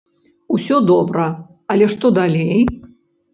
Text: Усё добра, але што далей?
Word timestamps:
Усё 0.55 0.77
добра, 0.91 1.25
але 1.75 1.91
што 1.97 2.13
далей? 2.19 2.59